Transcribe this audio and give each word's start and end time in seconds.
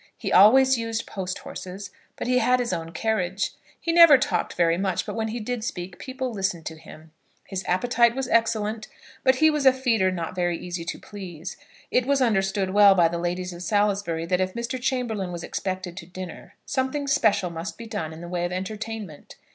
He 0.17 0.33
always 0.33 0.79
used 0.79 1.05
post 1.05 1.37
horses, 1.37 1.91
but 2.15 2.25
he 2.25 2.39
had 2.39 2.59
his 2.59 2.73
own 2.73 2.91
carriage. 2.91 3.51
He 3.79 3.91
never 3.93 4.17
talked 4.17 4.55
very 4.55 4.75
much, 4.75 5.05
but 5.05 5.13
when 5.13 5.27
he 5.27 5.39
did 5.39 5.63
speak 5.63 5.99
people 5.99 6.31
listened 6.31 6.65
to 6.65 6.75
him. 6.75 7.11
His 7.45 7.63
appetite 7.67 8.15
was 8.15 8.27
excellent, 8.27 8.87
but 9.23 9.35
he 9.35 9.51
was 9.51 9.63
a 9.67 9.71
feeder 9.71 10.09
not 10.09 10.33
very 10.35 10.57
easy 10.57 10.83
to 10.85 10.97
please; 10.97 11.55
it 11.91 12.07
was 12.07 12.19
understood 12.19 12.71
well 12.71 12.95
by 12.95 13.09
the 13.09 13.19
ladies 13.19 13.53
of 13.53 13.61
Salisbury 13.61 14.25
that 14.25 14.41
if 14.41 14.55
Mr. 14.55 14.81
Chamberlaine 14.81 15.31
was 15.31 15.43
expected 15.43 15.95
to 15.97 16.07
dinner, 16.07 16.55
something 16.65 17.05
special 17.05 17.51
must 17.51 17.77
be 17.77 17.85
done 17.85 18.11
in 18.11 18.21
the 18.21 18.27
way 18.27 18.43
of 18.43 18.51
entertainment. 18.51 19.35